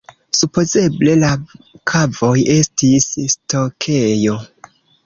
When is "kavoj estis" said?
1.93-3.09